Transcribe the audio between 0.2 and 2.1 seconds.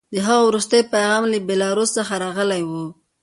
هغه وروستی پیغام له بیلاروس